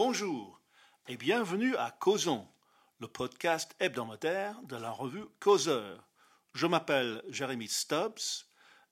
Bonjour 0.00 0.62
et 1.08 1.16
bienvenue 1.16 1.74
à 1.74 1.90
Causons, 1.90 2.46
le 3.00 3.08
podcast 3.08 3.74
hebdomadaire 3.80 4.62
de 4.62 4.76
la 4.76 4.92
revue 4.92 5.24
Causeur. 5.40 6.08
Je 6.54 6.68
m'appelle 6.68 7.20
Jérémy 7.30 7.66
Stubbs 7.66 8.46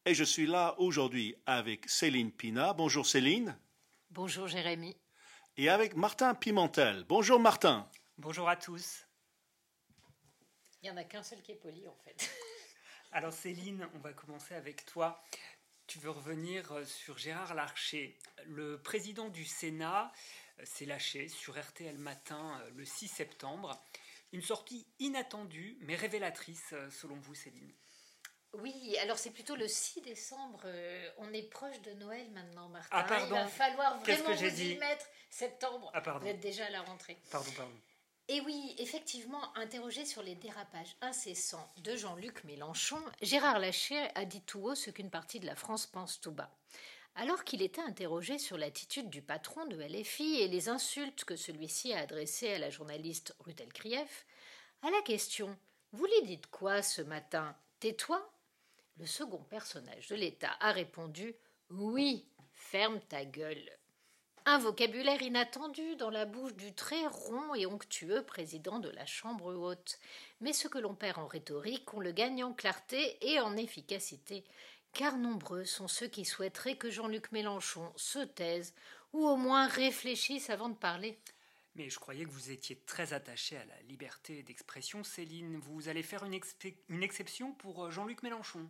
et 0.05 0.15
je 0.15 0.25
suis 0.25 0.49
là 0.49 0.75
aujourd'hui 0.79 1.37
avec 1.47 1.89
Céline 1.89 2.33
Pina. 2.33 2.73
Bonjour 2.73 3.07
Céline. 3.07 3.57
Bonjour 4.11 4.49
Jérémy. 4.49 4.97
Et 5.57 5.69
avec 5.69 5.95
Martin 5.95 6.35
Pimentel. 6.35 7.05
Bonjour 7.05 7.39
Martin. 7.39 7.89
Bonjour 8.19 8.49
à 8.49 8.57
tous. 8.57 9.07
Il 10.83 10.87
n'y 10.87 10.91
en 10.91 10.97
a 10.97 11.05
qu'un 11.05 11.23
seul 11.23 11.41
qui 11.41 11.53
est 11.53 11.63
poli 11.63 11.87
en 11.87 11.95
fait. 12.05 12.29
Alors 13.13 13.33
Céline, 13.33 13.89
on 13.95 14.01
va 14.01 14.13
commencer 14.13 14.57
avec 14.57 14.85
toi. 14.87 15.23
Tu 15.87 16.01
veux 16.01 16.11
revenir 16.11 16.73
euh, 16.73 16.85
sur 16.85 17.17
Gérard 17.17 17.55
Larcher. 17.55 18.19
Le 18.45 18.81
président 18.83 19.29
du 19.29 19.45
Sénat 19.45 20.11
euh, 20.59 20.65
s'est 20.65 20.85
lâché 20.85 21.29
sur 21.29 21.59
RTL 21.61 21.97
Matin 21.97 22.61
euh, 22.61 22.71
le 22.75 22.85
6 22.85 23.07
septembre. 23.07 23.81
Une 24.33 24.43
sortie 24.43 24.85
inattendue 24.99 25.79
mais 25.83 25.95
révélatrice 25.95 26.75
selon 26.91 27.15
vous 27.17 27.35
Céline. 27.37 27.73
Oui, 28.55 28.97
alors 29.01 29.19
c'est 29.19 29.31
plutôt 29.31 29.55
le 29.55 29.69
6 29.69 30.01
décembre. 30.01 30.67
on 31.19 31.33
est 31.33 31.49
proche 31.49 31.81
de 31.83 31.93
Noël 31.93 32.29
maintenant, 32.33 32.69
Martin. 32.69 32.89
Ah, 32.91 33.05
pardon. 33.05 33.37
Il 33.37 33.39
va 33.39 33.47
falloir 33.47 34.01
vraiment 34.01 34.31
que 34.31 34.49
vous 34.49 34.61
y 34.61 34.77
mettre. 34.79 35.07
Septembre, 35.31 35.91
ah, 35.95 36.01
pardon. 36.01 36.25
vous 36.25 36.33
êtes 36.33 36.41
déjà 36.41 36.67
à 36.67 36.71
la 36.71 36.83
rentrée. 36.83 37.17
Pardon, 37.31 37.51
pardon. 37.57 37.81
Et 38.29 38.41
oui, 38.41 38.75
effectivement, 38.79 39.57
interrogé 39.57 40.05
sur 40.05 40.21
les 40.21 40.35
dérapages 40.35 40.97
incessants 41.01 41.73
de 41.77 41.95
Jean-Luc 41.95 42.43
Mélenchon, 42.43 43.01
Gérard 43.23 43.61
Larcher 43.61 44.09
a 44.17 44.25
dit 44.25 44.41
tout 44.41 44.63
haut 44.63 44.75
ce 44.75 44.91
qu'une 44.91 45.11
partie 45.11 45.39
de 45.39 45.47
la 45.47 45.55
France 45.55 45.87
pense 45.87 46.21
tout 46.21 46.33
bas. 46.33 46.51
Alors 47.15 47.45
qu'il 47.45 47.63
était 47.63 47.81
interrogé 47.81 48.39
sur 48.39 48.59
l'attitude 48.59 49.11
du 49.11 49.23
patron 49.23 49.65
de 49.67 49.81
LFI 49.81 50.41
et 50.41 50.49
les 50.49 50.69
insultes 50.69 51.25
que 51.25 51.37
celui-ci 51.37 51.93
a 51.93 52.01
adressées 52.01 52.53
à 52.53 52.59
la 52.59 52.69
journaliste 52.69 53.33
Rutel 53.39 53.73
Krief, 53.73 54.27
à 54.83 54.91
la 54.91 55.03
question 55.03 55.57
Vous 55.93 56.07
lui 56.07 56.27
dites 56.27 56.49
quoi 56.49 56.83
ce 56.83 57.03
matin? 57.03 57.57
Tais-toi? 57.79 58.29
Le 58.97 59.07
second 59.07 59.45
personnage 59.45 60.09
de 60.09 60.17
l'État 60.17 60.57
a 60.59 60.73
répondu 60.73 61.37
Oui, 61.71 62.27
ferme 62.53 63.01
ta 63.03 63.25
gueule. 63.25 63.71
Un 64.49 64.59
vocabulaire 64.59 65.23
inattendu 65.23 65.97
dans 65.97 66.09
la 66.09 66.25
bouche 66.25 66.55
du 66.55 66.73
très 66.73 67.05
rond 67.09 67.57
et 67.57 67.67
onctueux 67.67 68.23
président 68.23 68.79
de 68.79 68.89
la 68.91 69.05
Chambre 69.05 69.53
haute. 69.53 69.99
Mais 70.41 70.53
ce 70.53 70.69
que 70.69 70.79
l'on 70.79 70.95
perd 70.95 71.19
en 71.19 71.27
rhétorique, 71.27 71.93
on 71.95 71.99
le 71.99 72.13
gagne 72.13 72.45
en 72.45 72.53
clarté 72.53 73.19
et 73.23 73.41
en 73.41 73.57
efficacité, 73.57 74.45
car 74.93 75.19
nombreux 75.19 75.65
sont 75.65 75.89
ceux 75.89 76.07
qui 76.07 76.25
souhaiteraient 76.25 76.77
que 76.77 76.93
Jean-Luc 76.93 77.33
Mélenchon 77.33 77.93
se 77.97 78.21
taise 78.21 78.73
ou 79.13 79.27
au 79.27 79.37
moins 79.37 79.67
réfléchisse 79.67 80.49
avant 80.49 80.69
de 80.69 80.77
parler. 80.77 81.19
Mais 81.75 81.91
je 81.91 81.99
croyais 81.99 82.25
que 82.25 82.31
vous 82.31 82.53
étiez 82.53 82.77
très 82.87 83.15
attaché 83.15 83.57
à 83.57 83.65
la 83.65 83.83
liberté 83.89 84.45
d'expression, 84.45 85.03
Céline. 85.03 85.57
Vous 85.57 85.89
allez 85.89 86.05
faire 86.05 86.25
une, 86.25 86.39
une 86.89 87.03
exception 87.03 87.51
pour 87.53 87.85
euh, 87.85 87.91
Jean-Luc 87.91 88.23
Mélenchon? 88.23 88.65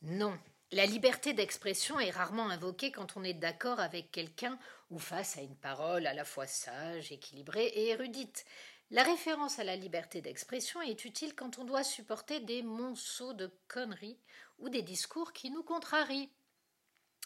Non, 0.00 0.36
la 0.72 0.86
liberté 0.86 1.34
d'expression 1.34 2.00
est 2.00 2.10
rarement 2.10 2.48
invoquée 2.48 2.90
quand 2.90 3.18
on 3.18 3.24
est 3.24 3.34
d'accord 3.34 3.78
avec 3.78 4.10
quelqu'un 4.10 4.58
ou 4.90 4.98
face 4.98 5.36
à 5.36 5.42
une 5.42 5.56
parole 5.56 6.06
à 6.06 6.14
la 6.14 6.24
fois 6.24 6.46
sage, 6.46 7.12
équilibrée 7.12 7.66
et 7.66 7.88
érudite. 7.88 8.46
La 8.90 9.02
référence 9.02 9.58
à 9.58 9.64
la 9.64 9.76
liberté 9.76 10.22
d'expression 10.22 10.80
est 10.80 11.04
utile 11.04 11.34
quand 11.34 11.58
on 11.58 11.64
doit 11.64 11.84
supporter 11.84 12.40
des 12.40 12.62
monceaux 12.62 13.34
de 13.34 13.50
conneries 13.68 14.18
ou 14.58 14.70
des 14.70 14.80
discours 14.80 15.34
qui 15.34 15.50
nous 15.50 15.62
contrarient. 15.62 16.30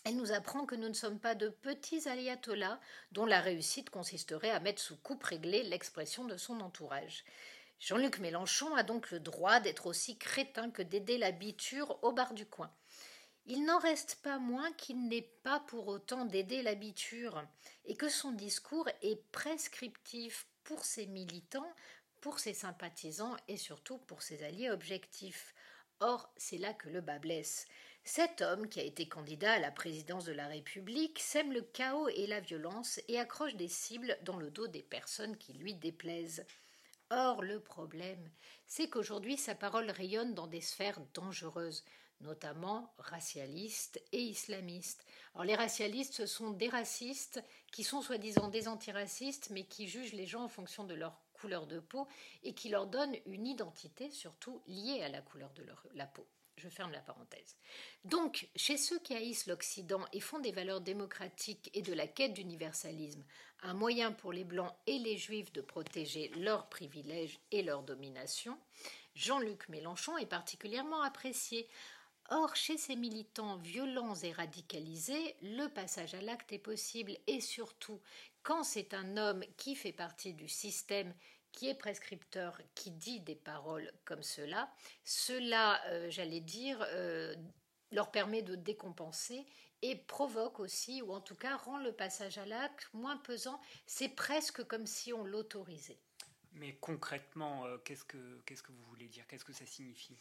Elle 0.04 0.16
nous 0.16 0.32
apprend 0.32 0.66
que 0.66 0.74
nous 0.74 0.88
ne 0.88 0.94
sommes 0.94 1.20
pas 1.20 1.36
de 1.36 1.48
petits 1.48 2.08
ayatollahs 2.08 2.80
dont 3.12 3.26
la 3.26 3.40
réussite 3.40 3.90
consisterait 3.90 4.50
à 4.50 4.58
mettre 4.58 4.82
sous 4.82 4.96
coupe 4.96 5.22
réglée 5.22 5.62
l'expression 5.62 6.24
de 6.24 6.36
son 6.36 6.60
entourage. 6.60 7.24
Jean-Luc 7.78 8.18
Mélenchon 8.18 8.74
a 8.74 8.82
donc 8.82 9.10
le 9.12 9.20
droit 9.20 9.60
d'être 9.60 9.86
aussi 9.86 10.18
crétin 10.18 10.70
que 10.70 10.82
d'aider 10.82 11.18
la 11.18 11.30
biture 11.30 12.02
au 12.02 12.10
bar 12.10 12.34
du 12.34 12.46
coin. 12.46 12.72
Il 13.48 13.64
n'en 13.64 13.78
reste 13.78 14.16
pas 14.22 14.38
moins 14.38 14.72
qu'il 14.72 15.06
n'est 15.06 15.30
pas 15.44 15.60
pour 15.60 15.86
autant 15.86 16.24
d'aider 16.24 16.62
l'habiture 16.62 17.46
et 17.84 17.94
que 17.94 18.08
son 18.08 18.32
discours 18.32 18.88
est 19.02 19.22
prescriptif 19.30 20.48
pour 20.64 20.84
ses 20.84 21.06
militants, 21.06 21.72
pour 22.20 22.40
ses 22.40 22.54
sympathisants 22.54 23.36
et 23.46 23.56
surtout 23.56 23.98
pour 23.98 24.22
ses 24.22 24.42
alliés 24.42 24.70
objectifs. 24.70 25.54
Or, 26.00 26.28
c'est 26.36 26.58
là 26.58 26.74
que 26.74 26.88
le 26.88 27.00
bas 27.00 27.20
blesse. 27.20 27.68
Cet 28.02 28.42
homme, 28.42 28.68
qui 28.68 28.80
a 28.80 28.84
été 28.84 29.08
candidat 29.08 29.52
à 29.52 29.58
la 29.60 29.70
présidence 29.70 30.24
de 30.24 30.32
la 30.32 30.48
République, 30.48 31.20
sème 31.20 31.52
le 31.52 31.62
chaos 31.62 32.08
et 32.08 32.26
la 32.26 32.40
violence 32.40 33.00
et 33.06 33.18
accroche 33.18 33.54
des 33.54 33.68
cibles 33.68 34.18
dans 34.22 34.36
le 34.36 34.50
dos 34.50 34.66
des 34.66 34.82
personnes 34.82 35.36
qui 35.36 35.52
lui 35.52 35.74
déplaisent. 35.74 36.44
Or, 37.10 37.42
le 37.42 37.60
problème, 37.60 38.28
c'est 38.66 38.90
qu'aujourd'hui 38.90 39.36
sa 39.36 39.54
parole 39.54 39.90
rayonne 39.90 40.34
dans 40.34 40.48
des 40.48 40.60
sphères 40.60 41.00
dangereuses 41.14 41.84
notamment 42.20 42.94
racialistes 42.98 44.02
et 44.12 44.22
islamistes. 44.22 45.04
Alors 45.34 45.44
les 45.44 45.54
racialistes, 45.54 46.14
ce 46.14 46.26
sont 46.26 46.50
des 46.50 46.68
racistes 46.68 47.42
qui 47.72 47.84
sont 47.84 48.02
soi-disant 48.02 48.48
des 48.48 48.68
antiracistes, 48.68 49.50
mais 49.50 49.64
qui 49.64 49.88
jugent 49.88 50.14
les 50.14 50.26
gens 50.26 50.44
en 50.44 50.48
fonction 50.48 50.84
de 50.84 50.94
leur 50.94 51.20
couleur 51.32 51.66
de 51.66 51.80
peau 51.80 52.06
et 52.42 52.54
qui 52.54 52.68
leur 52.68 52.86
donnent 52.86 53.16
une 53.26 53.46
identité 53.46 54.10
surtout 54.10 54.62
liée 54.66 55.02
à 55.02 55.08
la 55.08 55.20
couleur 55.20 55.50
de 55.52 55.64
la 55.94 56.06
peau. 56.06 56.26
Je 56.56 56.70
ferme 56.70 56.92
la 56.92 57.00
parenthèse. 57.00 57.58
Donc, 58.04 58.48
chez 58.56 58.78
ceux 58.78 58.98
qui 59.00 59.14
haïssent 59.14 59.46
l'Occident 59.46 60.02
et 60.14 60.20
font 60.20 60.38
des 60.38 60.52
valeurs 60.52 60.80
démocratiques 60.80 61.70
et 61.74 61.82
de 61.82 61.92
la 61.92 62.06
quête 62.06 62.32
d'universalisme 62.32 63.22
un 63.62 63.74
moyen 63.74 64.12
pour 64.12 64.32
les 64.32 64.44
Blancs 64.44 64.72
et 64.86 64.98
les 64.98 65.16
Juifs 65.16 65.52
de 65.52 65.60
protéger 65.60 66.28
leurs 66.36 66.68
privilèges 66.68 67.40
et 67.50 67.62
leur 67.62 67.82
domination, 67.82 68.58
Jean-Luc 69.14 69.68
Mélenchon 69.68 70.18
est 70.18 70.26
particulièrement 70.26 71.02
apprécié. 71.02 71.68
Or, 72.30 72.56
chez 72.56 72.76
ces 72.76 72.96
militants 72.96 73.56
violents 73.56 74.16
et 74.16 74.32
radicalisés, 74.32 75.36
le 75.42 75.68
passage 75.68 76.14
à 76.14 76.20
l'acte 76.20 76.52
est 76.52 76.58
possible 76.58 77.16
et 77.26 77.40
surtout 77.40 78.00
quand 78.42 78.64
c'est 78.64 78.94
un 78.94 79.16
homme 79.16 79.44
qui 79.56 79.76
fait 79.76 79.92
partie 79.92 80.34
du 80.34 80.48
système 80.48 81.14
qui 81.52 81.68
est 81.68 81.74
prescripteur, 81.74 82.60
qui 82.74 82.90
dit 82.90 83.20
des 83.20 83.34
paroles 83.34 83.90
comme 84.04 84.22
cela, 84.22 84.70
cela, 85.04 85.80
euh, 85.86 86.10
j'allais 86.10 86.40
dire, 86.40 86.84
euh, 86.90 87.34
leur 87.92 88.10
permet 88.10 88.42
de 88.42 88.56
décompenser 88.56 89.46
et 89.82 89.96
provoque 89.96 90.60
aussi, 90.60 91.02
ou 91.02 91.12
en 91.12 91.20
tout 91.20 91.34
cas 91.34 91.56
rend 91.56 91.78
le 91.78 91.92
passage 91.92 92.38
à 92.38 92.46
l'acte 92.46 92.88
moins 92.92 93.16
pesant. 93.16 93.60
C'est 93.86 94.08
presque 94.08 94.64
comme 94.64 94.86
si 94.86 95.12
on 95.12 95.24
l'autorisait. 95.24 95.98
Mais 96.52 96.74
concrètement, 96.76 97.66
euh, 97.66 97.78
qu'est-ce, 97.78 98.04
que, 98.04 98.40
qu'est-ce 98.46 98.62
que 98.62 98.72
vous 98.72 98.84
voulez 98.84 99.08
dire? 99.08 99.26
Qu'est-ce 99.26 99.44
que 99.44 99.52
ça 99.52 99.66
signifie? 99.66 100.16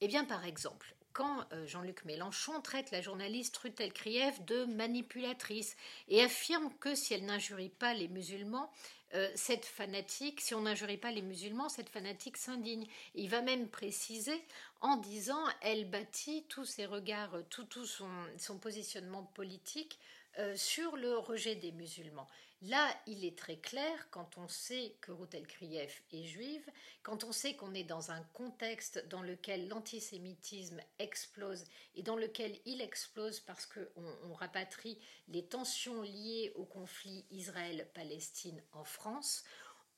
Eh 0.00 0.08
bien, 0.08 0.24
par 0.24 0.44
exemple, 0.44 0.94
quand 1.14 1.46
euh, 1.52 1.66
Jean-Luc 1.66 2.04
Mélenchon 2.04 2.60
traite 2.60 2.90
la 2.90 3.00
journaliste 3.00 3.56
Rutel 3.56 3.92
Krief 3.92 4.44
de 4.44 4.64
manipulatrice 4.64 5.76
et 6.08 6.20
affirme 6.22 6.70
que 6.80 6.94
si 6.94 7.14
elle 7.14 7.24
n'injurie 7.24 7.70
pas 7.70 7.94
les 7.94 8.08
musulmans, 8.08 8.70
euh, 9.14 9.30
cette 9.36 9.64
fanatique, 9.64 10.40
si 10.40 10.54
on 10.54 10.62
n'injurie 10.62 10.98
pas 10.98 11.12
les 11.12 11.22
musulmans, 11.22 11.68
cette 11.68 11.88
fanatique 11.88 12.36
s'indigne. 12.36 12.86
Il 13.14 13.30
va 13.30 13.42
même 13.42 13.68
préciser 13.68 14.44
en 14.80 14.96
disant 14.96 15.42
elle 15.62 15.88
bâtit 15.88 16.44
tous 16.48 16.64
ses 16.64 16.84
regards, 16.84 17.38
tout, 17.48 17.64
tout 17.64 17.86
son, 17.86 18.58
positionnement 18.60 19.22
politique 19.22 20.00
euh, 20.40 20.56
sur 20.56 20.96
le 20.96 21.16
rejet 21.16 21.54
des 21.54 21.70
musulmans. 21.70 22.28
Là, 22.68 22.88
il 23.06 23.26
est 23.26 23.36
très 23.36 23.58
clair, 23.58 24.08
quand 24.10 24.38
on 24.38 24.48
sait 24.48 24.96
que 25.02 25.12
Routel 25.12 25.46
Krief 25.46 26.02
est 26.12 26.24
juive, 26.24 26.66
quand 27.02 27.22
on 27.22 27.30
sait 27.30 27.56
qu'on 27.56 27.74
est 27.74 27.84
dans 27.84 28.10
un 28.10 28.22
contexte 28.32 29.06
dans 29.08 29.20
lequel 29.20 29.68
l'antisémitisme 29.68 30.80
explose 30.98 31.64
et 31.94 32.02
dans 32.02 32.16
lequel 32.16 32.58
il 32.64 32.80
explose 32.80 33.40
parce 33.40 33.66
qu'on 33.66 34.16
on 34.22 34.32
rapatrie 34.32 34.98
les 35.28 35.44
tensions 35.44 36.00
liées 36.00 36.52
au 36.54 36.64
conflit 36.64 37.26
Israël-Palestine 37.30 38.62
en 38.72 38.84
France, 38.84 39.44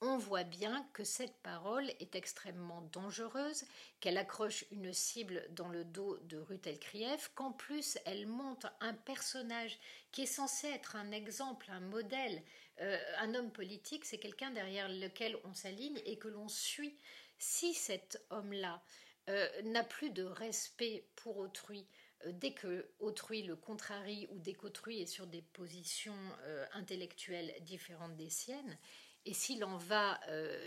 on 0.02 0.19
voit 0.19 0.44
bien 0.44 0.87
que 0.93 1.05
cette 1.05 1.37
parole 1.43 1.88
est 2.00 2.17
extrêmement 2.17 2.82
dangereuse, 2.93 3.64
qu'elle 4.00 4.19
accroche 4.19 4.67
une 4.70 4.93
cible 4.93 5.46
dans 5.50 5.69
le 5.69 5.85
dos 5.85 6.19
de 6.25 6.37
Ruth 6.37 6.67
Elkrief, 6.67 7.31
qu'en 7.35 7.52
plus 7.52 7.96
elle 8.05 8.26
montre 8.26 8.70
un 8.81 8.93
personnage 8.93 9.79
qui 10.12 10.23
est 10.23 10.26
censé 10.26 10.67
être 10.69 10.96
un 10.96 11.12
exemple, 11.12 11.70
un 11.70 11.81
modèle. 11.81 12.43
Euh, 12.81 12.99
un 13.19 13.34
homme 13.34 13.50
politique, 13.50 14.05
c'est 14.05 14.19
quelqu'un 14.19 14.50
derrière 14.50 14.88
lequel 14.88 15.37
on 15.44 15.55
s'aligne 15.55 16.00
et 16.05 16.19
que 16.19 16.28
l'on 16.28 16.49
suit. 16.49 16.96
Si 17.38 17.75
cet 17.75 18.23
homme-là 18.31 18.82
euh, 19.28 19.49
n'a 19.62 19.84
plus 19.84 20.11
de 20.11 20.25
respect 20.25 21.08
pour 21.17 21.38
autrui, 21.38 21.87
euh, 22.26 22.32
dès 22.32 22.52
que 22.52 22.90
autrui 22.99 23.43
le 23.43 23.56
contrarie 23.56 24.28
ou 24.31 24.38
dès 24.38 24.55
qu'autrui 24.55 25.00
est 25.00 25.06
sur 25.06 25.26
des 25.26 25.43
positions 25.43 26.17
intellectuelles 26.73 27.55
différentes 27.61 28.17
des 28.17 28.31
siennes, 28.31 28.78
et 29.28 29.34
s'il 29.34 29.64
en 29.64 29.76
va 29.76 30.20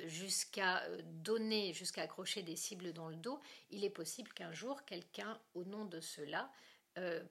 jusqu'à 0.05 0.85
donner, 1.03 1.71
jusqu'à 1.71 2.01
accrocher 2.01 2.41
des 2.43 2.57
cibles 2.57 2.91
dans 2.91 3.07
le 3.07 3.15
dos, 3.15 3.39
il 3.69 3.85
est 3.85 3.89
possible 3.89 4.33
qu'un 4.33 4.51
jour, 4.51 4.83
quelqu'un, 4.83 5.39
au 5.53 5.63
nom 5.63 5.85
de 5.85 6.01
cela, 6.01 6.51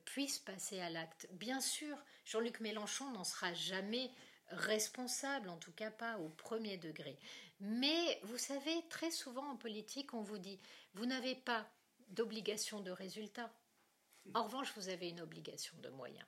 puisse 0.06 0.38
passer 0.38 0.80
à 0.80 0.88
l'acte. 0.88 1.28
Bien 1.32 1.60
sûr, 1.60 2.02
Jean-Luc 2.24 2.60
Mélenchon 2.60 3.10
n'en 3.10 3.24
sera 3.24 3.52
jamais 3.52 4.10
responsable, 4.50 5.48
en 5.48 5.56
tout 5.56 5.72
cas 5.72 5.90
pas 5.90 6.18
au 6.18 6.28
premier 6.28 6.76
degré. 6.76 7.18
Mais 7.60 8.20
vous 8.22 8.38
savez, 8.38 8.84
très 8.88 9.10
souvent 9.10 9.50
en 9.50 9.56
politique, 9.56 10.14
on 10.14 10.22
vous 10.22 10.38
dit, 10.38 10.60
vous 10.94 11.06
n'avez 11.06 11.34
pas 11.34 11.68
d'obligation 12.10 12.80
de 12.80 12.90
résultat. 12.90 13.52
En 14.34 14.44
revanche, 14.44 14.72
vous 14.76 14.88
avez 14.88 15.08
une 15.08 15.20
obligation 15.20 15.76
de 15.78 15.88
moyens. 15.88 16.26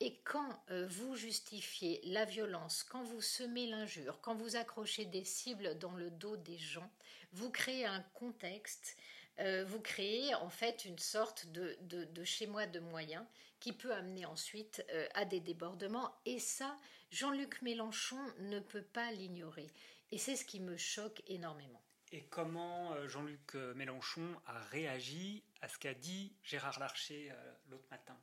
Et 0.00 0.20
quand 0.24 0.62
euh, 0.70 0.86
vous 0.86 1.16
justifiez 1.16 2.00
la 2.04 2.24
violence, 2.24 2.84
quand 2.84 3.02
vous 3.02 3.20
semez 3.20 3.66
l'injure, 3.66 4.20
quand 4.20 4.36
vous 4.36 4.54
accrochez 4.54 5.04
des 5.04 5.24
cibles 5.24 5.76
dans 5.78 5.94
le 5.94 6.10
dos 6.10 6.36
des 6.36 6.58
gens, 6.58 6.88
vous 7.32 7.50
créez 7.50 7.84
un 7.84 8.00
contexte, 8.14 8.96
euh, 9.40 9.64
vous 9.64 9.80
créez 9.80 10.34
en 10.34 10.50
fait 10.50 10.84
une 10.84 10.98
sorte 10.98 11.46
de, 11.46 11.76
de, 11.82 12.24
chez-moi 12.24 12.66
de 12.66 12.80
moyens 12.80 13.24
qui 13.60 13.72
peut 13.72 13.92
amener 13.92 14.26
ensuite 14.26 14.84
euh, 14.92 15.06
à 15.14 15.24
des 15.24 15.40
débordements. 15.40 16.14
Et 16.26 16.38
ça, 16.38 16.78
Jean-Luc 17.10 17.62
Mélenchon 17.62 18.20
ne 18.40 18.60
peut 18.60 18.82
pas 18.82 19.10
l'ignorer. 19.12 19.68
Et 20.10 20.18
c'est 20.18 20.36
ce 20.36 20.44
qui 20.44 20.60
me 20.60 20.76
choque 20.76 21.22
énormément. 21.26 21.82
Et 22.12 22.24
comment 22.24 22.94
Jean-Luc 23.06 23.54
Mélenchon 23.74 24.34
a 24.46 24.58
réagi 24.70 25.44
à 25.60 25.68
ce 25.68 25.76
qu'a 25.78 25.92
dit 25.92 26.32
Gérard 26.42 26.78
Larcher 26.80 27.30
l'autre 27.68 27.86
matin? 27.90 28.18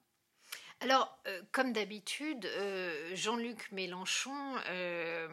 Alors, 0.81 1.17
euh, 1.27 1.41
comme 1.51 1.73
d'habitude, 1.73 2.45
euh, 2.45 3.15
Jean-Luc 3.15 3.71
Mélenchon 3.71 4.55
euh, 4.67 5.27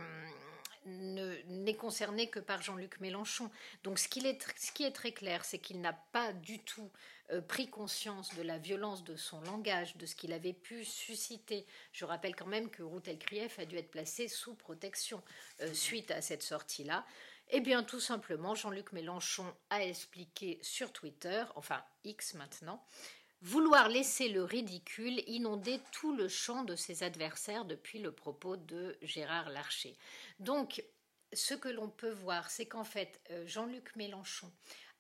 n'est 0.87 1.77
concerné 1.77 2.29
que 2.29 2.41
par 2.41 2.63
Jean-Luc 2.63 3.01
Mélenchon. 3.01 3.51
Donc, 3.85 3.99
ce, 3.99 4.09
qui 4.09 4.25
est 4.27 4.93
très 4.93 5.13
clair, 5.13 5.45
c'est 5.45 5.59
qu'il 5.59 5.81
n'a 5.81 5.93
pas 5.93 6.33
du 6.33 6.59
tout 6.61 6.91
pris 7.49 7.69
conscience 7.69 8.35
de 8.35 8.43
la 8.43 8.59
violence 8.59 9.05
de 9.05 9.17
son 9.17 9.41
langage, 9.43 9.97
de 9.97 10.05
ce 10.05 10.15
qu'il 10.15 10.33
avait 10.33 10.53
pu 10.53 10.85
susciter. 10.85 11.67
Je 11.93 12.05
rappelle 12.05 12.37
quand 12.37 12.47
même 12.47 12.69
que 12.69 12.83
Ruth 12.83 13.09
Elkrief 13.09 13.59
a 13.59 13.65
dû 13.65 13.77
être 13.77 13.91
placée 13.91 14.29
sous 14.29 14.55
protection 14.55 15.23
suite 15.73 16.11
à 16.11 16.21
cette 16.21 16.43
sortie-là. 16.43 17.07
Eh 17.55 17.61
bien, 17.61 17.83
tout 17.83 18.01
simplement, 18.01 18.55
Jean-Luc 18.55 18.93
Mélenchon 18.93 19.45
a 19.69 19.85
expliqué 19.85 20.59
sur 20.63 20.91
Twitter, 20.91 21.45
enfin 21.55 21.85
X 22.03 22.33
maintenant, 22.35 22.83
vouloir 23.43 23.89
laisser 23.89 24.29
le 24.29 24.45
ridicule 24.45 25.23
inonder 25.27 25.81
tout 25.91 26.15
le 26.15 26.29
champ 26.29 26.63
de 26.63 26.77
ses 26.77 27.03
adversaires 27.03 27.65
depuis 27.65 27.99
le 27.99 28.13
propos 28.13 28.57
de 28.57 28.97
Gérard 29.03 29.51
Larcher. 29.51 29.97
Donc, 30.39 30.85
ce 31.33 31.55
que 31.55 31.69
l'on 31.69 31.89
peut 31.89 32.11
voir, 32.11 32.51
c'est 32.51 32.67
qu'en 32.67 32.85
fait, 32.85 33.21
euh, 33.31 33.47
Jean-Luc 33.47 33.97
Mélenchon 33.97 34.51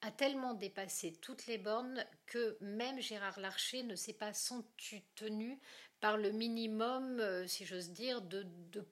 a 0.00 0.11
tellement 0.11 0.55
dépassé 0.55 1.12
toutes 1.21 1.47
les 1.47 1.59
bornes 1.59 2.05
que 2.27 2.56
même 2.61 3.00
Gérard 3.00 3.39
Larcher 3.39 3.85
ne 3.85 3.94
s'est 3.94 4.12
pas 4.12 4.33
senti 4.33 5.03
tenu 5.15 5.61
par 6.00 6.17
le 6.17 6.33
minimum, 6.33 7.21
euh, 7.21 7.47
si 7.47 7.65
j'ose 7.65 7.91
dire, 7.91 8.21
de, 8.23 8.44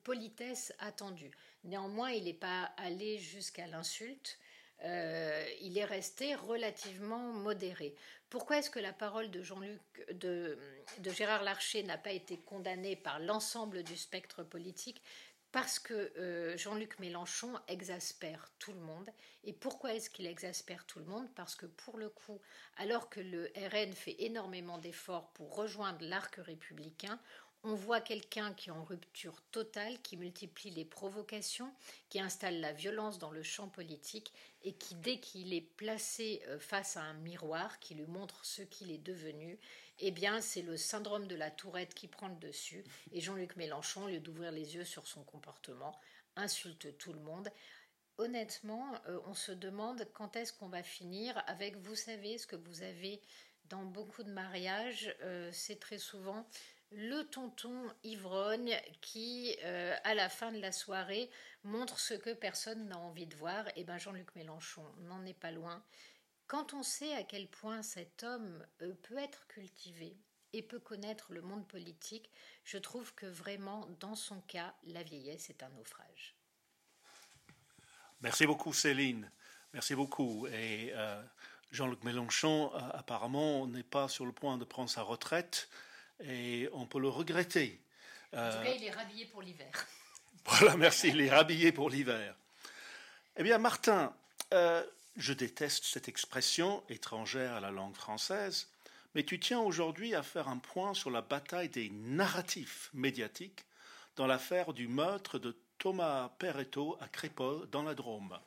politesse 0.05 0.73
attendue. 0.79 1.32
Néanmoins, 1.64 2.12
il 2.12 2.25
n'est 2.25 2.32
pas 2.32 2.70
allé 2.76 3.19
jusqu'à 3.19 3.67
l'insulte. 3.67 4.38
Euh, 4.85 5.44
il 5.61 5.76
est 5.76 5.85
resté 5.85 6.37
relativement 6.37 7.32
modéré. 7.32 7.97
Pourquoi 8.31 8.59
est-ce 8.59 8.71
que 8.71 8.79
la 8.79 8.93
parole 8.93 9.29
de 9.32 9.43
Jean-Luc, 9.43 9.81
de, 10.12 10.56
Gérard 11.05 11.43
Larcher 11.43 11.82
n'a 11.82 11.99
pas 11.99 12.12
été 12.12 12.38
condamnée 12.38 12.94
par 12.94 13.19
l'ensemble 13.19 13.82
du 13.82 13.97
spectre 13.97 14.44
politique 14.44 15.03
parce 15.50 15.81
que 15.81 16.12
euh, 16.17 16.56
Jean-Luc 16.56 17.00
Mélenchon 17.00 17.53
exaspère 17.67 18.49
tout 18.61 18.73
le 18.73 18.79
monde? 18.79 19.11
Et 19.43 19.53
pourquoi 19.53 19.94
est-ce 19.94 20.11
qu'il 20.11 20.29
exaspère 20.29 20.87
tout 20.87 21.00
le 21.00 21.06
monde? 21.06 21.27
Parce 21.35 21.56
que 21.56 21.67
pour 21.67 21.99
le 21.99 22.09
coup, 22.09 22.41
alors 22.77 23.09
que 23.09 23.19
le 23.19 23.50
RN 23.56 23.93
fait 23.93 24.15
énormément 24.21 24.79
d'efforts 24.79 25.31
pour 25.31 25.56
rejoindre 25.56 26.05
l'arc 26.05 26.37
républicain, 26.37 27.19
on 27.62 27.75
voit 27.75 28.01
quelqu'un 28.01 28.55
qui 28.55 28.71
est 28.71 28.73
en 28.73 28.85
rupture 28.85 29.43
totale, 29.53 30.01
qui 30.03 30.17
multiplie 30.17 30.71
les 30.71 30.85
provocations, 30.85 31.73
qui 32.09 32.21
installe 32.21 32.61
la 32.61 32.73
violence 32.73 33.19
dans 33.19 33.31
le 33.31 33.43
champ 33.43 33.69
politique 33.69 34.33
et 34.62 34.73
qui, 34.73 34.95
dès 34.95 35.19
qu'il 35.21 35.53
est 35.53 35.61
placé 35.77 36.43
euh, 36.49 36.59
face 36.59 36.97
à 36.97 37.03
un 37.03 37.15
miroir 37.15 37.79
qui 37.81 37.95
lui 37.95 38.07
montre 38.07 38.45
ce 38.45 38.62
qu'il 38.62 38.91
est 38.91 38.99
devenu, 38.99 39.59
eh 39.99 40.11
bien, 40.11 40.41
c'est 40.41 40.62
le 40.62 40.79
syndrome 40.79 41.27
de 41.27 41.37
la 41.37 41.51
tourette 41.51 41.93
qui 41.93 42.09
prend 42.09 42.29
le 42.29 42.37
dessus. 42.37 42.85
Et 43.12 43.21
Jean-Luc 43.21 43.57
Mélenchon, 43.57 44.05
au 44.05 44.09
lieu 44.09 44.21
d'ouvrir 44.21 44.53
les 44.53 44.75
yeux 44.77 44.85
sur 44.85 45.07
son 45.07 45.23
comportement, 45.23 45.99
insulte 46.37 46.97
tout 46.97 47.12
le 47.12 47.21
monde. 47.21 47.51
Honnêtement, 48.17 48.95
euh, 49.07 49.21
on 49.27 49.35
se 49.35 49.53
demande 49.53 50.09
quand 50.15 50.37
est-ce 50.37 50.55
qu'on 50.55 50.69
va 50.69 50.83
finir 50.83 51.43
avec, 51.47 51.77
vous 51.77 51.95
savez, 51.95 52.39
ce 52.39 52.47
que 52.47 52.57
vous 52.57 52.83
avez 52.83 53.21
dans 53.65 53.85
beaucoup 53.85 54.23
de 54.23 54.31
mariages, 54.31 55.15
euh, 55.23 55.51
c'est 55.53 55.79
très 55.79 55.99
souvent 55.99 56.47
le 56.92 57.22
tonton 57.22 57.88
ivrogne 58.02 58.76
qui, 59.00 59.56
euh, 59.62 59.96
à 60.04 60.14
la 60.14 60.28
fin 60.28 60.50
de 60.52 60.58
la 60.58 60.72
soirée, 60.72 61.31
montre 61.62 62.00
ce 62.00 62.14
que 62.14 62.32
personne 62.32 62.88
n'a 62.88 62.98
envie 62.98 63.26
de 63.26 63.37
voir. 63.37 63.69
Et 63.69 63.72
eh 63.76 63.84
bien 63.84 63.98
Jean-Luc 63.98 64.34
Mélenchon 64.34 64.84
n'en 64.98 65.25
est 65.25 65.38
pas 65.38 65.52
loin. 65.52 65.82
Quand 66.46 66.75
on 66.75 66.82
sait 66.82 67.14
à 67.14 67.22
quel 67.22 67.48
point 67.48 67.82
cet 67.82 68.25
homme 68.25 68.66
euh, 68.82 68.92
peut 69.02 69.19
être 69.19 69.46
cultivé 69.46 70.16
et 70.52 70.62
peut 70.62 70.81
connaître 70.81 71.32
le 71.32 71.42
monde 71.42 71.66
politique, 71.69 72.28
je 72.64 72.78
trouve 72.78 73.14
que 73.14 73.26
vraiment, 73.26 73.87
dans 74.00 74.16
son 74.16 74.40
cas, 74.40 74.75
la 74.84 75.04
vieillesse 75.04 75.48
est 75.48 75.62
un 75.62 75.69
naufrage. 75.70 76.34
Merci 78.20 78.46
beaucoup 78.46 78.72
Céline. 78.72 79.31
Merci 79.72 79.94
beaucoup. 79.94 80.48
Et 80.48 80.90
euh, 80.94 81.22
Jean-Luc 81.70 82.02
Mélenchon, 82.02 82.72
apparemment, 82.75 83.69
n'est 83.69 83.84
pas 83.84 84.08
sur 84.08 84.26
le 84.26 84.32
point 84.32 84.58
de 84.58 84.64
prendre 84.64 84.90
sa 84.90 85.02
retraite 85.02 85.70
et 86.25 86.69
on 86.72 86.87
peut 86.87 87.00
le 87.00 87.08
regretter. 87.08 87.81
En 88.32 88.37
tout 88.37 88.43
euh, 88.43 88.64
cas, 88.64 88.75
il 88.75 88.84
est 88.84 88.90
rhabillé 88.90 89.25
pour 89.26 89.43
l'hiver. 89.43 89.70
Voilà, 90.46 90.75
merci, 90.76 91.08
il 91.08 91.20
est 91.20 91.31
rhabillé 91.31 91.70
pour 91.70 91.90
l'hiver. 91.90 92.34
Eh 93.37 93.43
bien, 93.43 93.58
Martin, 93.58 94.12
euh, 94.55 94.82
je 95.17 95.34
déteste 95.34 95.84
cette 95.84 96.08
expression 96.08 96.82
étrangère 96.88 97.52
à 97.52 97.61
la 97.61 97.70
langue 97.70 97.94
française, 97.94 98.69
mais 99.14 99.22
tu 99.22 99.38
tiens 99.38 99.61
aujourd'hui 99.61 100.14
à 100.14 100.22
faire 100.22 100.49
un 100.49 100.56
point 100.56 100.94
sur 100.94 101.11
la 101.11 101.20
bataille 101.20 101.69
des 101.69 101.90
narratifs 101.90 102.88
médiatiques 102.94 103.66
dans 104.16 104.26
l'affaire 104.26 104.73
du 104.73 104.88
meurtre 104.88 105.38
de 105.38 105.56
Thomas 105.78 106.31
Perretto 106.38 106.96
à 107.00 107.08
Crépol 107.08 107.69
dans 107.70 107.82
la 107.82 107.94
Drôme. 107.94 108.38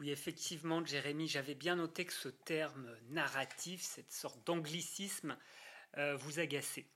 Oui, 0.00 0.10
effectivement, 0.10 0.84
Jérémy, 0.84 1.28
j'avais 1.28 1.54
bien 1.54 1.76
noté 1.76 2.04
que 2.04 2.12
ce 2.12 2.28
terme 2.28 2.88
narratif, 3.10 3.82
cette 3.82 4.12
sorte 4.12 4.44
d'anglicisme, 4.44 5.36
euh, 5.98 6.16
vous 6.16 6.38
agacer. 6.38 6.86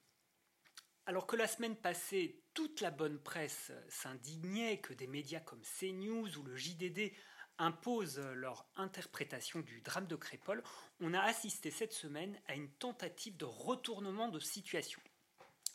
Alors 1.07 1.27
que 1.27 1.37
la 1.37 1.47
semaine 1.47 1.77
passée, 1.77 2.43
toute 2.53 2.81
la 2.81 2.91
bonne 2.91 3.19
presse 3.19 3.73
s'indignait 3.89 4.81
que 4.81 4.93
des 4.93 5.07
médias 5.07 5.41
comme 5.41 5.63
CNews 5.63 6.37
ou 6.37 6.43
le 6.43 6.57
JDD 6.57 7.13
imposent 7.59 8.19
leur 8.19 8.69
interprétation 8.77 9.61
du 9.61 9.81
drame 9.81 10.07
de 10.07 10.17
Crépole, 10.17 10.63
on 11.01 11.15
a 11.15 11.21
assisté 11.21 11.71
cette 11.71 11.93
semaine 11.93 12.39
à 12.47 12.55
une 12.55 12.71
tentative 12.71 13.37
de 13.37 13.45
retournement 13.45 14.29
de 14.29 14.39
situation. 14.39 15.01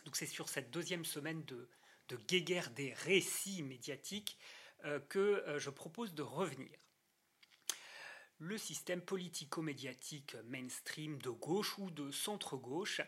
Donc 0.06 0.16
c'est 0.16 0.26
sur 0.26 0.50
cette 0.50 0.72
deuxième 0.72 1.06
semaine 1.06 1.44
de, 1.46 1.70
guéguerre 2.28 2.70
des 2.70 2.94
récits 2.94 3.64
médiatiques 3.64 4.38
euh, 4.86 5.00
que 5.00 5.20
euh, 5.20 5.58
je 5.58 5.72
propose 5.72 6.14
de 6.14 6.22
revenir 6.22 6.70
le 8.44 8.58
système 8.58 9.02
politico-médiatique 9.02 10.36
mainstream 10.48 11.18
de 11.22 11.30
gauche 11.30 11.78
ou 11.78 11.90
de 11.90 12.12
centre-gauche 12.12 13.00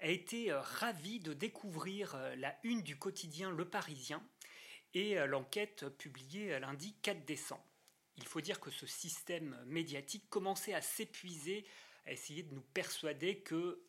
a 0.00 0.08
été 0.08 0.50
euh, 0.50 0.60
ravi 0.60 1.20
de 1.20 1.32
découvrir 1.32 2.16
euh, 2.16 2.34
la 2.36 2.56
une 2.64 2.82
du 2.82 2.98
quotidien 2.98 3.50
Le 3.50 3.64
Parisien 3.64 4.20
et 4.94 5.16
euh, 5.16 5.26
l'enquête 5.26 5.88
publiée 5.96 6.58
lundi 6.58 6.96
4 7.02 7.24
décembre. 7.24 7.64
Il 8.16 8.26
faut 8.26 8.40
dire 8.40 8.58
que 8.58 8.70
ce 8.70 8.86
système 8.86 9.56
médiatique 9.66 10.28
commençait 10.28 10.74
à 10.74 10.82
s'épuiser, 10.82 11.64
à 12.06 12.12
essayer 12.12 12.42
de 12.42 12.52
nous 12.52 12.60
persuader 12.74 13.38
que, 13.38 13.80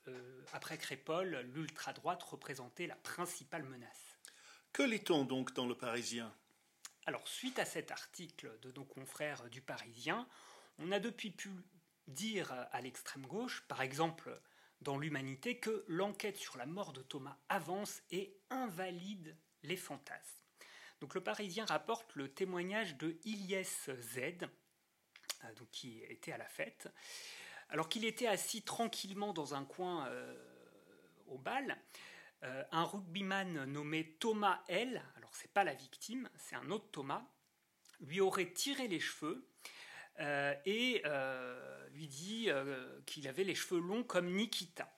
après 0.53 0.77
Crépole, 0.77 1.49
l'ultra-droite 1.53 2.23
représentait 2.23 2.87
la 2.87 2.95
principale 2.95 3.63
menace. 3.63 4.19
Que 4.71 4.83
lit-on 4.83 5.25
donc 5.25 5.53
dans 5.53 5.65
Le 5.65 5.75
Parisien? 5.75 6.33
Alors, 7.07 7.27
suite 7.27 7.59
à 7.59 7.65
cet 7.65 7.91
article 7.91 8.57
de 8.61 8.71
nos 8.71 8.85
confrères 8.85 9.49
du 9.49 9.61
Parisien, 9.61 10.25
on 10.81 10.91
a 10.91 10.99
depuis 10.99 11.31
pu 11.31 11.49
dire 12.07 12.51
à 12.71 12.81
l'extrême 12.81 13.25
gauche, 13.25 13.63
par 13.67 13.81
exemple 13.81 14.41
dans 14.81 14.97
l'Humanité, 14.97 15.59
que 15.59 15.85
l'enquête 15.87 16.37
sur 16.37 16.57
la 16.57 16.65
mort 16.65 16.91
de 16.91 17.03
Thomas 17.03 17.37
avance 17.49 18.01
et 18.09 18.35
invalide 18.49 19.37
les 19.63 19.77
fantasmes. 19.77 20.41
Donc 20.99 21.13
le 21.13 21.21
Parisien 21.21 21.65
rapporte 21.65 22.15
le 22.15 22.33
témoignage 22.33 22.97
de 22.97 23.19
Ilyes 23.23 23.63
Z, 23.63 24.17
euh, 25.43 25.47
qui 25.71 25.99
était 26.03 26.31
à 26.31 26.37
la 26.37 26.47
fête, 26.47 26.89
alors 27.69 27.89
qu'il 27.89 28.05
était 28.05 28.27
assis 28.27 28.63
tranquillement 28.63 29.33
dans 29.33 29.53
un 29.53 29.65
coin 29.65 30.07
euh, 30.07 30.35
au 31.27 31.37
bal. 31.37 31.77
Euh, 32.43 32.63
un 32.71 32.83
rugbyman 32.83 33.65
nommé 33.65 34.15
Thomas 34.19 34.63
L, 34.67 35.03
alors 35.15 35.29
c'est 35.35 35.51
pas 35.53 35.63
la 35.63 35.75
victime, 35.75 36.27
c'est 36.35 36.55
un 36.55 36.71
autre 36.71 36.89
Thomas, 36.91 37.23
lui 37.99 38.19
aurait 38.19 38.51
tiré 38.51 38.87
les 38.87 38.99
cheveux 38.99 39.47
euh, 40.19 40.53
et 40.65 41.01
euh, 41.05 41.87
lui 41.89 42.07
dit 42.07 42.45
euh, 42.49 42.99
qu'il 43.05 43.27
avait 43.27 43.43
les 43.43 43.55
cheveux 43.55 43.79
longs 43.79 44.03
comme 44.03 44.31
Nikita. 44.31 44.91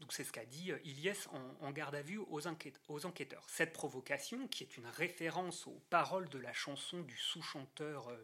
Donc 0.00 0.12
c'est 0.12 0.24
ce 0.24 0.32
qu'a 0.32 0.44
dit 0.44 0.72
Ilyes 0.84 1.26
en, 1.60 1.70
garde 1.70 1.94
à 1.94 2.02
vue 2.02 2.18
aux, 2.18 2.40
aux, 2.88 3.06
enquêteurs. 3.06 3.48
Cette 3.48 3.72
provocation, 3.72 4.46
qui 4.48 4.62
est 4.62 4.76
une 4.76 4.86
référence 4.86 5.66
aux 5.66 5.80
paroles 5.88 6.28
de 6.28 6.38
la 6.38 6.52
chanson 6.52 7.00
du 7.00 7.16
sous-chanteur 7.16 8.14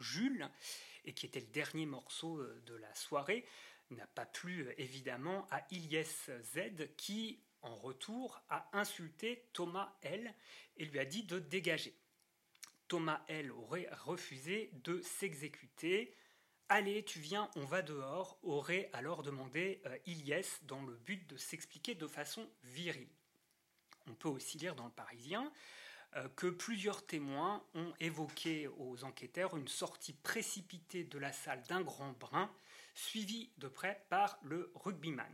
Jules, 0.00 0.48
et 1.04 1.14
qui 1.14 1.26
était 1.26 1.38
le 1.38 1.46
dernier 1.46 1.86
morceau 1.86 2.44
de 2.66 2.74
la 2.74 2.92
soirée, 2.96 3.46
n'a 3.90 4.08
pas 4.08 4.26
plu 4.26 4.74
évidemment 4.76 5.46
à 5.52 5.64
Ilyes 5.70 6.04
Z, 6.04 6.96
qui 6.96 7.38
en 7.62 7.76
retour 7.76 8.42
a 8.48 8.68
insulté 8.72 9.44
Thomas 9.52 9.94
L 10.02 10.34
et 10.78 10.84
lui 10.84 10.98
a 10.98 11.04
dit 11.04 11.22
de 11.22 11.38
dégager. 11.38 11.94
Thomas 12.90 13.22
L 13.28 13.52
aurait 13.52 13.88
refusé 14.04 14.68
de 14.82 15.00
s'exécuter. 15.00 16.12
Allez, 16.68 17.04
tu 17.04 17.20
viens, 17.20 17.48
on 17.54 17.64
va 17.64 17.82
dehors, 17.82 18.36
aurait 18.42 18.90
alors 18.92 19.22
demandé 19.22 19.80
euh, 19.86 19.96
dans 20.62 20.82
le 20.82 20.96
but 20.96 21.24
de 21.28 21.36
s'expliquer 21.36 21.94
de 21.94 22.08
façon 22.08 22.50
virile. 22.64 23.08
On 24.08 24.14
peut 24.14 24.28
aussi 24.28 24.58
lire 24.58 24.74
dans 24.74 24.86
le 24.86 24.90
Parisien 24.90 25.52
euh, 26.16 26.28
que 26.30 26.48
plusieurs 26.48 27.06
témoins 27.06 27.64
ont 27.74 27.94
évoqué 28.00 28.66
aux 28.66 29.04
enquêteurs 29.04 29.56
une 29.56 29.68
sortie 29.68 30.14
précipitée 30.14 31.04
de 31.04 31.18
la 31.18 31.32
salle 31.32 31.62
d'un 31.68 31.82
grand 31.82 32.18
brin, 32.18 32.52
suivie 32.96 33.52
de 33.58 33.68
près 33.68 34.04
par 34.08 34.40
le 34.42 34.72
rugbyman. 34.74 35.32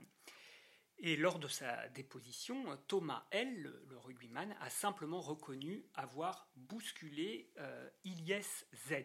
Et 0.99 1.17
lors 1.17 1.39
de 1.39 1.49
sa 1.49 1.89
déposition, 1.89 2.77
Thomas 2.89 3.27
L., 3.31 3.61
le, 3.89 3.99
rugbyman, 3.99 4.57
a 4.61 4.71
simplement 4.71 5.21
reconnu 5.21 5.85
avoir 5.95 6.49
bousculé 6.57 7.53
euh, 7.59 7.91
Z. 8.07 9.05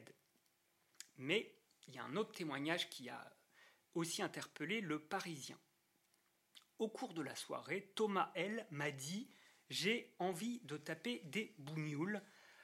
Mais 1.18 1.54
il 1.88 1.96
y 1.96 2.00
a 2.00 2.04
un 2.06 2.16
autre 2.16 2.32
témoignage 2.32 2.90
qui 2.90 3.10
a 3.10 3.36
aussi 3.94 4.22
interpellé 4.22 4.80
le 4.80 5.00
Parisien. 5.00 5.60
Au 6.80 6.88
cours 6.88 7.14
de 7.14 7.22
la 7.22 7.36
soirée, 7.36 7.92
Thomas 7.96 8.32
L. 8.36 8.66
m'a 8.72 8.92
dit 8.92 9.30
J'ai 9.70 10.16
envie 10.18 10.62
de 10.62 10.78
taper 10.78 11.20
des 11.26 11.54
bougnoules. 11.58 12.22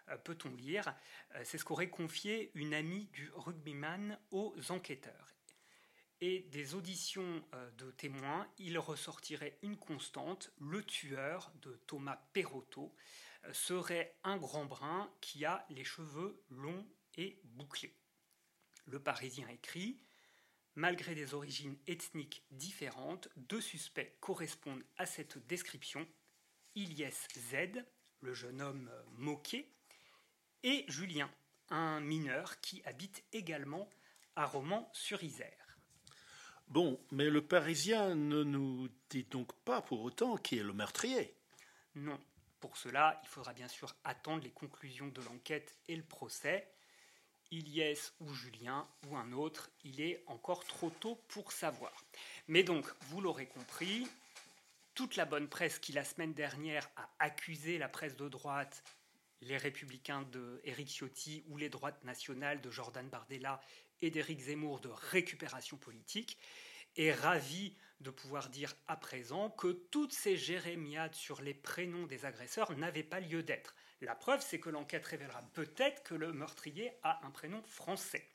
Euh, 0.08 0.18
peut-on 0.18 0.50
lire? 0.56 0.96
Euh, 1.36 1.42
C'est 1.44 1.58
ce 1.58 1.66
qu'aurait 1.66 1.90
confié 1.90 2.52
une 2.56 2.74
amie 2.74 3.08
du 3.08 3.30
rugbyman 3.36 4.18
aux 4.32 4.56
enquêteurs 4.70 5.37
et 6.22 6.42
des 6.52 6.74
auditions 6.76 7.44
euh, 7.54 7.72
de 7.72 7.92
témoins, 7.92 8.48
il 8.58 8.78
ressortirait 8.80 9.58
une 9.62 9.78
constante, 9.78 10.52
le 10.60 10.84
tueur 10.84 11.52
de 11.62 11.80
Thomas 11.88 12.20
Perotto 12.34 12.94
euh, 13.46 13.54
serait 13.54 14.16
un 14.24 14.38
grand 14.38 14.66
brun 14.66 15.12
qui 15.22 15.46
a 15.46 15.66
les 15.70 15.84
cheveux 15.84 16.42
longs 16.50 16.86
et 17.18 17.40
bouclés. 17.44 17.96
Le 18.86 19.02
Parisien 19.02 19.48
écrit 19.50 20.02
Malgré 20.76 21.16
des 21.16 21.34
origines 21.34 21.78
ethniques 21.88 22.46
différentes, 22.52 23.30
deux 23.36 23.62
suspects 23.62 24.16
correspondent 24.20 24.84
à 24.98 25.08
cette 25.08 25.40
description 25.48 26.08
Ilyes 26.76 27.10
Z, 27.36 27.84
le 28.22 28.34
jeune 28.34 28.62
homme 28.62 28.90
euh, 28.92 29.04
moqué, 29.18 29.72
et 30.64 30.86
Julien, 30.88 31.32
un 31.70 32.00
mineur 32.00 32.60
qui 32.62 32.82
habite 32.86 33.24
également 33.32 33.90
à 34.36 34.46
Romans-sur-Isère. 34.46 35.67
Bon, 36.68 37.00
mais 37.12 37.30
le 37.30 37.42
Parisien 37.42 38.14
ne 38.14 38.44
nous 38.44 38.90
dit 39.10 39.24
donc 39.24 39.54
pas 39.64 39.82
pour 39.82 40.02
autant 40.02 40.36
qui 40.36 40.58
est 40.58 40.64
le 40.64 40.74
meurtrier. 40.74 41.34
Non. 41.96 42.20
Pour 42.60 42.76
cela, 42.76 43.20
il 43.24 43.30
faudra 43.30 43.54
bien 43.54 43.68
sûr 43.68 43.96
attendre 44.04 44.44
les 44.44 44.52
conclusions 44.52 45.08
de 45.08 45.22
l'enquête 45.22 45.76
et 45.88 45.96
le 45.96 46.04
procès. 46.04 46.68
Ilyes 47.52 48.12
ou 48.20 48.34
Julien 48.34 48.88
ou 49.08 49.16
un 49.16 49.32
autre, 49.32 49.70
il 49.84 50.02
est 50.02 50.24
encore 50.28 50.66
trop 50.66 50.90
tôt 50.90 51.16
pour 51.30 51.52
savoir. 51.52 51.94
Mais 52.48 52.64
donc, 52.64 52.86
vous 53.04 53.22
l'aurez 53.22 53.46
compris, 53.46 54.08
toute 54.96 55.16
la 55.16 55.26
bonne 55.26 55.48
presse 55.48 55.80
qui 55.80 55.94
la 55.94 56.04
semaine 56.04 56.34
dernière 56.34 56.90
a 56.98 57.10
accusé 57.20 57.78
la 57.78 57.88
presse 57.88 58.18
de 58.18 58.28
droite, 58.28 58.84
les 59.42 59.58
républicains 59.58 60.24
de 60.24 60.60
Éric 60.64 60.90
Ciotti 60.90 61.44
ou 61.48 61.58
les 61.58 61.70
droites 61.70 62.04
nationales 62.04 62.60
de 62.60 62.72
Jordan 62.72 63.08
Bardella 63.08 63.62
et 64.01 64.10
d'Éric 64.10 64.39
Zemmour 64.42 64.80
de 64.80 64.89
récupération 64.89 65.77
politique, 65.77 66.38
est 66.96 67.13
ravi 67.13 67.75
de 68.00 68.10
pouvoir 68.10 68.50
dire 68.50 68.75
à 68.88 68.96
présent 68.96 69.50
que 69.50 69.72
toutes 69.92 70.13
ces 70.13 70.38
jérémiades 70.38 71.16
sur 71.16 71.42
les 71.42 71.54
prénoms 71.54 72.06
des 72.06 72.25
agresseurs 72.25 72.75
n'avaient 72.77 73.04
pas 73.04 73.20
lieu 73.20 73.44
d'être. 73.44 73.75
La 74.01 74.16
preuve, 74.16 74.42
c'est 74.42 74.60
que 74.60 74.70
l'enquête 74.70 75.06
révélera 75.06 75.42
peut-être 75.54 76.04
que 76.04 76.13
le 76.13 76.32
meurtrier 76.32 76.92
a 77.04 77.25
un 77.25 77.32
prénom 77.32 77.62
français. 77.63 78.30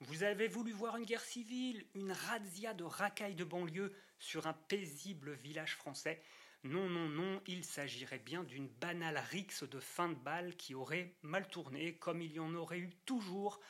Vous 0.00 0.24
avez 0.24 0.48
voulu 0.48 0.72
voir 0.72 0.96
une 0.96 1.04
guerre 1.04 1.24
civile, 1.24 1.86
une 1.94 2.12
razzia 2.12 2.74
de 2.74 2.84
racailles 2.84 3.34
de 3.34 3.44
banlieue 3.44 3.94
sur 4.18 4.46
un 4.46 4.52
paisible 4.52 5.32
village 5.32 5.76
français 5.76 6.20
Non, 6.64 6.88
non, 6.90 7.08
non, 7.08 7.40
il 7.46 7.64
s'agirait 7.64 8.18
bien 8.18 8.44
d'une 8.44 8.68
banale 8.68 9.18
rixe 9.30 9.62
de 9.62 9.80
fin 9.80 10.08
de 10.08 10.14
balle 10.14 10.56
qui 10.56 10.74
aurait 10.74 11.14
mal 11.22 11.48
tourné, 11.48 11.96
comme 11.96 12.20
il 12.20 12.32
y 12.32 12.40
en 12.40 12.54
aurait 12.54 12.78
eu 12.78 12.90
toujours 13.06 13.60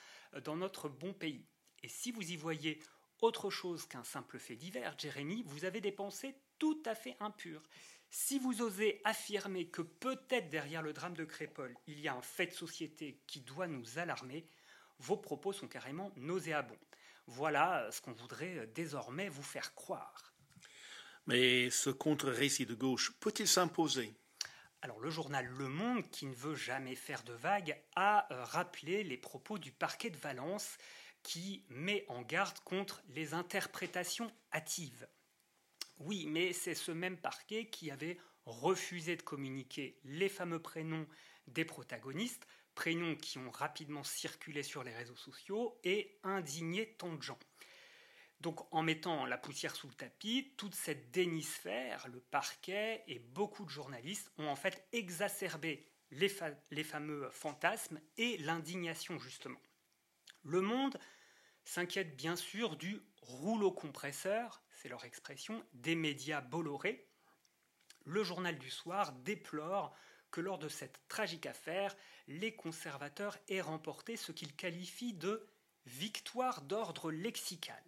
dans 0.45 0.57
notre 0.57 0.88
bon 0.88 1.12
pays. 1.12 1.47
Et 1.83 1.88
si 1.88 2.12
vous 2.12 2.31
y 2.31 2.37
voyez 2.37 2.81
autre 3.21 3.50
chose 3.50 3.87
qu'un 3.87 4.05
simple 4.05 4.38
fait 4.38 4.57
divers, 4.57 4.95
Jérémy, 4.99 5.43
vous 5.47 5.64
avez 5.64 5.81
des 5.81 5.93
pensées 5.93 6.35
tout 6.59 6.83
à 6.85 6.95
fait 6.95 7.16
impures. 7.21 7.62
Si 8.11 8.38
vous 8.38 8.62
osez 8.62 9.00
affirmer 9.05 9.69
que 9.69 9.83
peut-être 9.83 10.49
derrière 10.49 10.83
le 10.83 10.93
drame 10.93 11.14
de 11.14 11.25
Crépole, 11.25 11.75
il 11.87 12.00
y 12.00 12.09
a 12.09 12.14
un 12.14 12.23
fait 12.23 12.47
de 12.47 12.52
société 12.52 13.21
qui 13.26 13.40
doit 13.40 13.66
nous 13.66 13.99
alarmer, 13.99 14.47
vos 14.99 15.16
propos 15.16 15.52
sont 15.52 15.69
carrément 15.69 16.12
nauséabonds. 16.16 16.78
Voilà 17.26 17.90
ce 17.90 18.00
qu'on 18.00 18.12
voudrait 18.12 18.66
désormais 18.69 19.28
vous 19.28 19.43
faire 19.43 19.75
croire. 19.75 20.35
Mais 21.26 21.71
ce 21.71 21.90
contre-récit 21.90 22.66
de 22.66 22.75
gauche 22.75 23.12
peut-il 23.19 23.49
s'imposer 23.49 24.14
alors 24.83 25.00
le 25.00 25.11
journal 25.11 25.47
Le 25.47 25.68
Monde, 25.68 26.09
qui 26.11 26.26
ne 26.26 26.35
veut 26.35 26.54
jamais 26.54 26.95
faire 26.95 27.23
de 27.23 27.33
vagues, 27.33 27.76
a 27.97 28.33
euh, 28.33 28.45
rappelé 28.45 29.04
les 29.04 29.16
propos 29.16 29.59
du 29.59 29.73
parquet 29.73 30.11
de 30.11 30.16
Valence 30.16 30.78
qui 31.23 31.64
met 31.68 32.04
en 32.09 32.23
garde 32.23 32.59
contre 32.61 33.02
les 33.09 33.35
interprétations 33.35 34.30
hâtives. 34.52 35.09
Oui, 35.99 36.26
mais 36.26 36.52
c'est 36.52 36.75
ce 36.75 36.92
même 36.92 37.16
parquet 37.16 37.66
qui 37.66 37.90
avait 37.90 38.18
refusé 38.45 39.16
de 39.16 39.23
communiquer 39.23 39.99
les 40.04 40.28
fameux 40.28 40.61
prénoms 40.61 41.06
des 41.49 41.64
protagonistes, 41.64 42.47
prénoms 42.75 43.16
qui 43.16 43.38
ont 43.38 43.50
rapidement 43.50 44.04
circulé 44.04 44.62
sur 44.62 44.85
les 44.85 44.95
réseaux 44.95 45.16
sociaux 45.16 45.78
et 45.83 46.18
indigné 46.23 46.95
tant 46.99 47.14
de 47.14 47.23
gens. 47.23 47.38
Donc 48.47 48.73
en 48.73 48.85
mettant 48.85 49.26
la 49.26 49.38
poussière 49.38 49.75
sous 49.75 49.88
le 49.88 49.95
tapis, 49.95 50.55
toute 50.57 50.76
cette 50.76 51.11
dénisphère, 51.11 52.07
le 52.07 52.21
parquet 52.21 53.03
et 53.09 53.19
beaucoup 53.19 53.65
de 53.65 53.71
journalistes 53.71 54.31
ont 54.38 54.47
en 54.47 54.55
fait 54.55 54.87
exacerbé 54.93 55.91
les, 56.12 56.29
fameux 56.29 57.29
fantasmes 57.31 58.00
et 58.17 58.38
l'indignation 58.38 59.19
justement. 59.19 59.61
Le 60.45 60.61
monde 60.61 60.97
s'inquiète 61.65 62.17
bien 62.17 62.37
sûr 62.37 62.76
du 62.76 63.03
rouleau 63.21 63.73
compresseur, 63.73 64.62
c'est 64.71 64.88
leur 64.88 65.05
expression, 65.05 65.67
des 65.73 65.97
médias 65.97 66.41
bollorés. 66.41 67.11
Le 68.05 68.23
journal 68.23 68.57
du 68.61 68.71
soir 68.71 69.11
déplore 69.11 69.93
que 70.31 70.41
lors 70.41 70.59
de 70.59 70.69
cette 70.69 71.00
tragique 71.09 71.47
affaire, 71.47 71.97
les 72.29 72.55
conservateurs 72.55 73.38
aient 73.49 73.61
remporté 73.61 74.17
ce 74.17 74.31
qu'ils 74.31 74.55
qualifient 74.55 75.15
de 75.15 75.45
victoire 75.85 76.62
d'ordre 76.62 77.11
lexical. 77.11 77.83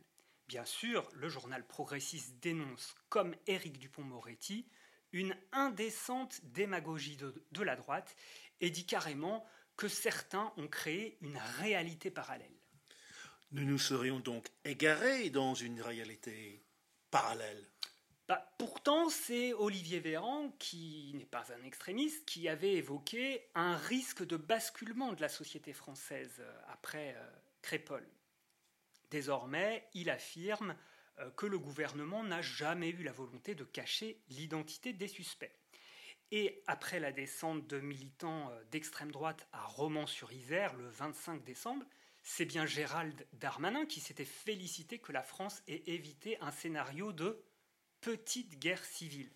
Bien 0.49 0.64
sûr, 0.64 1.07
le 1.12 1.28
journal 1.28 1.62
progressiste 1.67 2.37
dénonce, 2.40 2.95
comme 3.11 3.35
Éric 3.47 3.78
Dupont-Moretti, 3.78 4.67
une 5.12 5.37
indécente 5.52 6.40
démagogie 6.43 7.19
de, 7.19 7.62
la 7.62 7.76
droite 7.76 8.17
et 8.62 8.71
dit 8.71 8.87
carrément 8.87 9.47
que 9.76 9.88
certains 9.88 10.50
ont 10.57 10.67
créé 10.67 11.19
une 11.21 11.38
réalité 11.59 12.11
parallèle. 12.11 12.57
Nous 13.52 13.64
nous 13.64 13.78
serions 13.78 14.21
donc 14.21 14.49
égarés 14.64 15.28
dans 15.28 15.55
une 15.55 15.83
réalité 15.83 16.64
parallèle. 17.11 17.69
Bah, 18.26 18.50
pourtant, 18.59 19.11
c'est 19.11 19.52
Olivier 19.52 20.00
Véran, 20.00 20.50
qui 20.59 21.12
n'est 21.14 21.26
pas 21.26 21.45
un 21.52 21.62
extrémiste, 21.62 22.25
qui 22.25 22.49
avait 22.49 22.75
évoqué 22.75 23.47
un 23.55 23.76
risque 23.76 24.26
de 24.26 24.38
basculement 24.38 25.12
de 25.12 25.21
la 25.21 25.28
société 25.28 25.75
française 25.75 26.37
euh, 26.40 26.61
après 26.69 27.14
euh, 27.17 27.31
Crépole. 27.62 28.07
Désormais, 29.11 29.88
il 29.95 30.11
affirme 30.11 30.77
euh, 31.19 31.31
que 31.31 31.47
le 31.47 31.59
gouvernement 31.59 32.23
n'a 32.23 32.43
jamais 32.43 32.91
eu 32.91 33.03
la 33.03 33.12
volonté 33.12 33.55
de 33.55 33.65
cacher 33.65 34.21
l'identité 34.29 34.93
des 34.93 35.09
suspects. 35.09 35.53
Et 36.31 36.62
après 36.67 37.00
la 37.00 37.11
descente 37.11 37.67
de 37.67 37.81
militants 37.81 38.50
euh, 38.50 38.65
d'extrême 38.71 39.11
droite 39.11 39.49
à 39.53 39.65
Romans-sur-Isère 39.65 40.75
le 40.75 40.88
25 40.88 41.43
décembre, 41.43 41.87
c'est 42.23 42.45
bien 42.45 42.67
Gérald 42.67 43.27
Darmanin 43.33 43.87
qui 43.87 44.00
s'était 44.00 44.25
félicité 44.25 44.99
que 44.99 45.12
la 45.12 45.23
France 45.23 45.62
ait 45.67 45.83
évité 45.87 46.38
un 46.41 46.50
scénario 46.50 47.12
de 47.12 47.43
petite 48.00 48.59
guerre 48.59 48.85
civile. 48.85 49.31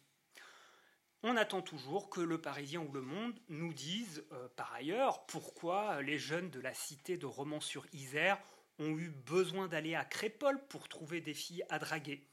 On 1.22 1.36
attend 1.36 1.62
toujours 1.62 2.10
que 2.10 2.20
le 2.20 2.40
Parisien 2.40 2.80
ou 2.80 2.92
le 2.92 3.00
Monde 3.00 3.38
nous 3.48 3.72
disent, 3.72 4.24
euh, 4.32 4.48
par 4.56 4.74
ailleurs, 4.74 5.24
pourquoi 5.26 6.02
les 6.02 6.18
jeunes 6.18 6.50
de 6.50 6.60
la 6.60 6.74
cité 6.74 7.16
de 7.16 7.26
Romans-sur-Isère 7.26 8.38
ont 8.78 8.96
eu 8.98 9.10
besoin 9.10 9.68
d'aller 9.68 9.94
à 9.94 10.04
Crépole 10.04 10.64
pour 10.68 10.88
trouver 10.88 11.20
des 11.20 11.34
filles 11.34 11.64
à 11.68 11.78
draguer. 11.78 12.26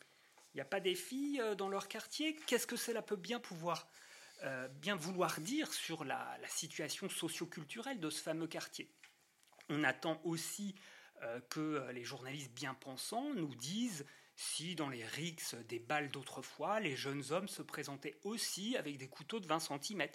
Il 0.53 0.57
n'y 0.57 0.61
a 0.61 0.65
pas 0.65 0.79
des 0.79 0.95
filles 0.95 1.41
euh, 1.41 1.55
dans 1.55 1.69
leur 1.69 1.87
quartier? 1.87 2.35
Qu'est-ce 2.47 2.67
que 2.67 2.75
cela 2.75 3.01
peut 3.01 3.15
bien 3.15 3.39
pouvoir 3.39 3.87
euh, 4.43 4.67
bien 4.69 4.95
vouloir 4.95 5.39
dire 5.41 5.73
sur 5.73 6.05
la, 6.05 6.37
situation 6.47 7.09
socioculturelle 7.09 7.99
de 7.99 8.09
ce 8.09 8.21
fameux 8.21 8.47
quartier? 8.47 8.91
On 9.69 9.83
attend 9.83 10.19
aussi 10.23 10.75
euh, 11.21 11.39
que 11.49 11.89
les 11.91 12.03
journalistes 12.03 12.53
bien 12.53 12.73
pensants 12.73 13.33
nous 13.35 13.53
disent 13.55 14.05
si 14.35 14.75
dans 14.75 14.89
les 14.89 15.03
rixes 15.03 15.55
des 15.67 15.79
balles 15.79 16.09
d'autrefois, 16.09 16.79
les 16.79 16.95
jeunes 16.95 17.23
hommes 17.31 17.49
se 17.49 17.61
présentaient 17.61 18.17
aussi 18.23 18.77
avec 18.77 18.97
des 18.97 19.09
couteaux 19.09 19.41
de 19.41 19.47
20 19.47 19.59
cm. 19.59 20.07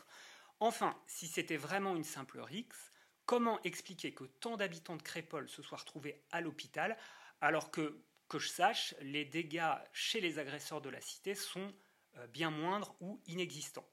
Enfin, 0.60 0.98
si 1.06 1.28
c'était 1.28 1.58
vraiment 1.58 1.94
une 1.94 2.04
simple 2.04 2.40
rixe, 2.40 2.93
comment 3.26 3.60
expliquer 3.62 4.12
que 4.12 4.24
tant 4.24 4.56
d'habitants 4.56 4.96
de 4.96 5.02
Crépole 5.02 5.48
se 5.48 5.62
soient 5.62 5.78
retrouvés 5.78 6.22
à 6.30 6.40
l'hôpital 6.40 6.96
alors 7.40 7.70
que, 7.70 8.02
que 8.28 8.38
je 8.38 8.48
sache, 8.48 8.94
les 9.00 9.24
dégâts 9.24 9.74
chez 9.92 10.20
les 10.20 10.38
agresseurs 10.38 10.80
de 10.80 10.88
la 10.90 11.00
cité 11.00 11.34
sont 11.34 11.72
euh, 12.16 12.26
bien 12.28 12.50
moindres 12.50 12.94
ou 13.00 13.20
inexistants. 13.26 13.88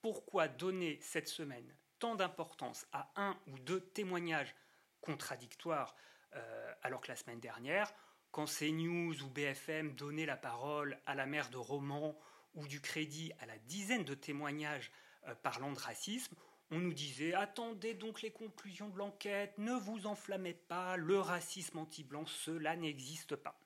Pourquoi 0.00 0.48
donner 0.48 0.98
cette 1.02 1.28
semaine 1.28 1.74
tant 1.98 2.14
d'importance 2.14 2.86
à 2.92 3.12
un 3.16 3.38
ou 3.46 3.58
deux 3.58 3.80
témoignages 3.80 4.54
contradictoires 5.00 5.94
euh, 6.34 6.74
alors 6.82 7.00
que 7.00 7.08
la 7.08 7.16
semaine 7.16 7.40
dernière, 7.40 7.92
quand 8.30 8.46
CNews 8.46 9.22
ou 9.22 9.28
BFM 9.28 9.94
donnaient 9.94 10.26
la 10.26 10.36
parole 10.36 10.98
à 11.06 11.14
la 11.14 11.26
mère 11.26 11.50
de 11.50 11.56
Roman 11.56 12.16
ou 12.54 12.66
du 12.66 12.80
crédit 12.80 13.32
à 13.40 13.46
la 13.46 13.58
dizaine 13.58 14.04
de 14.04 14.14
témoignages 14.14 14.90
euh, 15.26 15.34
parlant 15.34 15.72
de 15.72 15.78
racisme, 15.78 16.34
on 16.70 16.78
nous 16.78 16.92
disait 16.92 17.34
attendez 17.34 17.94
donc 17.94 18.22
les 18.22 18.30
conclusions 18.30 18.88
de 18.88 18.98
l'enquête, 18.98 19.56
ne 19.58 19.72
vous 19.72 20.06
enflammez 20.06 20.54
pas, 20.54 20.96
le 20.96 21.18
racisme 21.18 21.78
anti-blanc, 21.78 22.26
cela 22.26 22.76
n'existe 22.76 23.36
pas. 23.36 23.58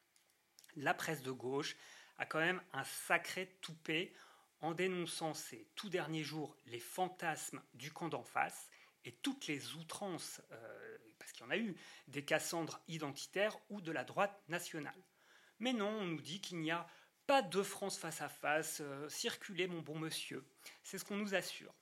La 0.77 0.95
presse 0.95 1.23
de 1.23 1.31
gauche 1.31 1.77
a 2.19 2.27
quand 2.27 2.39
même 2.39 2.63
un 2.73 2.85
sacré 2.85 3.57
toupet 3.61 4.13
en 4.61 4.73
dénonçant 4.73 5.35
ces 5.35 5.69
tout 5.75 5.89
derniers 5.89 6.23
jours 6.23 6.57
les 6.67 6.81
fantasmes 6.81 7.63
du 7.75 7.93
camp 7.93 8.09
d'en 8.09 8.23
face 8.23 8.69
et 9.05 9.13
toutes 9.13 9.47
les 9.47 9.75
outrances, 9.75 10.41
euh, 10.53 10.99
parce 11.19 11.33
qu'il 11.33 11.43
y 11.43 11.47
en 11.47 11.51
a 11.51 11.59
eu, 11.59 11.77
des 12.09 12.25
Cassandres 12.25 12.81
identitaires 12.89 13.59
ou 13.69 13.83
de 13.83 13.93
la 13.93 14.05
droite 14.05 14.43
nationale. 14.49 15.05
Mais 15.59 15.73
non, 15.73 15.91
on 15.91 16.05
nous 16.07 16.21
dit 16.21 16.41
qu'il 16.41 16.61
n'y 16.61 16.71
a 16.71 16.89
pas 17.27 17.43
de 17.43 17.63
France 17.63 17.99
face 17.99 18.23
à 18.23 18.29
face, 18.29 18.79
euh, 18.81 19.09
circulez 19.09 19.67
mon 19.67 19.81
bon 19.81 19.99
monsieur. 19.99 20.45
C'est 20.83 20.99
ce 20.99 21.05
qu'on 21.05 21.17
nous 21.17 21.35
assure. 21.35 21.75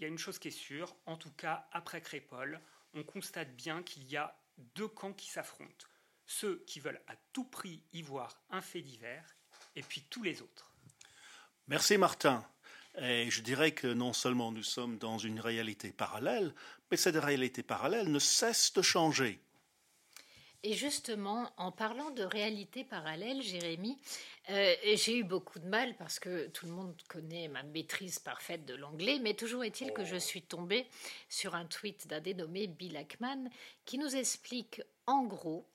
Il 0.00 0.04
y 0.04 0.06
a 0.06 0.08
une 0.08 0.18
chose 0.18 0.38
qui 0.38 0.48
est 0.48 0.50
sûre, 0.50 0.96
en 1.04 1.18
tout 1.18 1.30
cas 1.32 1.68
après 1.72 2.00
Crépole, 2.00 2.58
on 2.94 3.02
constate 3.02 3.54
bien 3.54 3.82
qu'il 3.82 4.04
y 4.04 4.16
a 4.16 4.34
deux 4.74 4.88
camps 4.88 5.12
qui 5.12 5.28
s'affrontent. 5.28 5.86
Ceux 6.26 6.64
qui 6.66 6.80
veulent 6.80 7.02
à 7.06 7.16
tout 7.34 7.44
prix 7.44 7.82
y 7.92 8.00
voir 8.00 8.40
un 8.48 8.62
fait 8.62 8.80
divers, 8.80 9.36
et 9.76 9.82
puis 9.82 10.02
tous 10.08 10.22
les 10.22 10.40
autres. 10.40 10.70
Merci 11.68 11.98
Martin. 11.98 12.42
Et 12.96 13.30
je 13.30 13.42
dirais 13.42 13.72
que 13.72 13.88
non 13.88 14.14
seulement 14.14 14.52
nous 14.52 14.62
sommes 14.62 14.96
dans 14.96 15.18
une 15.18 15.38
réalité 15.38 15.92
parallèle, 15.92 16.54
mais 16.90 16.96
cette 16.96 17.16
réalité 17.16 17.62
parallèle 17.62 18.10
ne 18.10 18.18
cesse 18.18 18.72
de 18.72 18.80
changer. 18.80 19.38
Et 20.62 20.74
justement, 20.74 21.50
en 21.56 21.72
parlant 21.72 22.10
de 22.10 22.22
réalité 22.22 22.84
parallèle, 22.84 23.40
Jérémy, 23.40 23.96
euh, 24.50 24.74
j'ai 24.94 25.16
eu 25.16 25.24
beaucoup 25.24 25.58
de 25.58 25.66
mal 25.66 25.96
parce 25.96 26.18
que 26.18 26.48
tout 26.48 26.66
le 26.66 26.72
monde 26.72 26.94
connaît 27.08 27.48
ma 27.48 27.62
maîtrise 27.62 28.18
parfaite 28.18 28.66
de 28.66 28.74
l'anglais, 28.74 29.18
mais 29.22 29.32
toujours 29.32 29.64
est-il 29.64 29.92
que 29.92 30.04
je 30.04 30.16
suis 30.16 30.42
tombée 30.42 30.86
sur 31.30 31.54
un 31.54 31.64
tweet 31.64 32.06
d'un 32.08 32.20
dénommé 32.20 32.66
Bill 32.66 32.98
Ackman 32.98 33.48
qui 33.86 33.96
nous 33.96 34.14
explique 34.14 34.82
en 35.06 35.24
gros 35.24 35.66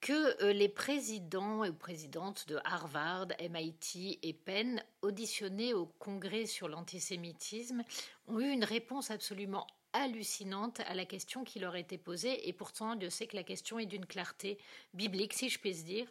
que 0.00 0.42
euh, 0.42 0.54
les 0.54 0.70
présidents 0.70 1.62
et 1.62 1.72
présidentes 1.72 2.48
de 2.48 2.58
Harvard, 2.64 3.28
MIT 3.38 4.20
et 4.22 4.32
Penn, 4.32 4.82
auditionnés 5.02 5.74
au 5.74 5.84
Congrès 5.98 6.46
sur 6.46 6.68
l'antisémitisme, 6.68 7.82
ont 8.26 8.40
eu 8.40 8.48
une 8.48 8.64
réponse 8.64 9.10
absolument 9.10 9.66
hallucinante 9.92 10.80
à 10.80 10.94
la 10.94 11.04
question 11.04 11.44
qui 11.44 11.58
leur 11.58 11.76
était 11.76 11.98
posée, 11.98 12.48
et 12.48 12.52
pourtant 12.52 12.96
Dieu 12.96 13.10
sait 13.10 13.26
que 13.26 13.36
la 13.36 13.42
question 13.42 13.78
est 13.78 13.86
d'une 13.86 14.06
clarté 14.06 14.58
biblique, 14.94 15.34
si 15.34 15.48
je 15.48 15.58
puis 15.58 15.74
dire. 15.74 16.06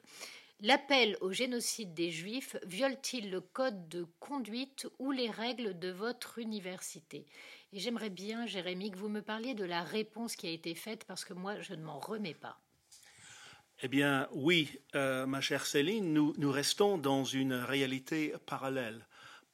L'appel 0.62 1.18
au 1.22 1.32
génocide 1.32 1.94
des 1.94 2.12
Juifs 2.12 2.58
viole-t-il 2.66 3.32
le 3.32 3.40
code 3.40 3.88
de 3.88 4.06
conduite 4.20 4.88
ou 5.00 5.12
les 5.12 5.30
règles 5.30 5.80
de 5.80 5.90
votre 5.90 6.38
université? 6.38 7.26
Et 7.72 7.80
j'aimerais 7.80 8.10
bien, 8.10 8.46
Jérémy, 8.46 8.92
que 8.92 8.98
vous 8.98 9.08
me 9.08 9.22
parliez 9.22 9.54
de 9.54 9.64
la 9.64 9.84
réponse 9.84 10.36
qui 10.36 10.48
a 10.48 10.52
été 10.52 10.76
faite, 10.76 11.06
parce 11.06 11.24
que 11.24 11.34
moi, 11.34 11.62
je 11.62 11.76
ne 11.76 11.84
m'en 11.84 12.00
remets 12.00 12.34
pas. 12.34 12.60
Eh 13.82 13.88
bien, 13.88 14.28
oui, 14.34 14.78
euh, 14.96 15.26
ma 15.26 15.40
chère 15.40 15.66
Céline, 15.66 16.12
nous, 16.12 16.34
nous 16.38 16.52
restons 16.52 16.98
dans 16.98 17.24
une 17.24 17.54
réalité 17.54 18.34
parallèle, 18.46 19.06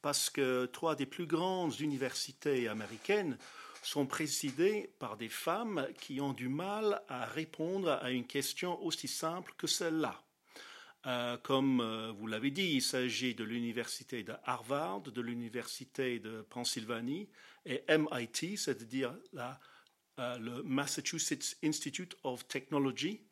parce 0.02 0.28
que 0.28 0.66
trois 0.66 0.96
des 0.96 1.06
plus 1.06 1.26
grandes 1.26 1.78
universités 1.78 2.66
américaines 2.66 3.38
sont 3.86 4.06
présidées 4.06 4.90
par 4.98 5.16
des 5.16 5.28
femmes 5.28 5.86
qui 6.00 6.20
ont 6.20 6.32
du 6.32 6.48
mal 6.48 7.02
à 7.08 7.24
répondre 7.24 7.90
à 8.02 8.10
une 8.10 8.26
question 8.26 8.82
aussi 8.82 9.06
simple 9.06 9.54
que 9.56 9.68
celle-là. 9.68 10.22
Euh, 11.06 11.36
comme 11.36 11.80
euh, 11.80 12.10
vous 12.10 12.26
l'avez 12.26 12.50
dit, 12.50 12.72
il 12.74 12.82
s'agit 12.82 13.36
de 13.36 13.44
l'université 13.44 14.24
de 14.24 14.34
Harvard, 14.42 15.02
de 15.02 15.20
l'université 15.20 16.18
de 16.18 16.42
Pennsylvanie 16.50 17.28
et 17.64 17.84
MIT, 17.88 18.56
c'est-à-dire 18.56 19.16
le 20.18 20.62
Massachusetts 20.62 21.56
Institute 21.62 22.16
of 22.24 22.48
Technology, 22.48 23.22